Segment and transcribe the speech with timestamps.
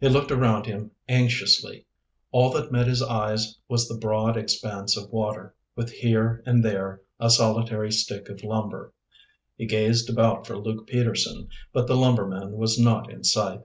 [0.00, 1.86] He looked around him anxiously.
[2.32, 7.02] All that met his eyes was the broad expanse of water, with here and there
[7.20, 8.92] a solitary stick of lumber.
[9.56, 13.60] He gazed about for Luke Peterson, but the lumberman was not in sight.